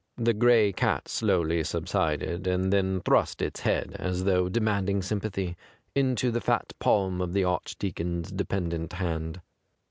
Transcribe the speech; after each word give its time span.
The 0.17 0.33
gray 0.33 0.71
cat 0.73 1.07
slowly 1.07 1.63
subsided, 1.63 2.47
and 2.47 2.73
then 2.73 3.01
thrust 3.01 3.39
its 3.39 3.59
head, 3.59 3.95
as 3.99 4.23
though 4.23 4.49
demanding 4.49 5.03
sympathy, 5.03 5.55
into 5.93 6.31
the 6.31 6.41
fat 6.41 6.73
palm 6.79 7.21
of 7.21 7.33
the 7.33 7.43
Arch 7.43 7.77
deacon's 7.77 8.31
dependent 8.31 8.93
hand. 8.93 9.41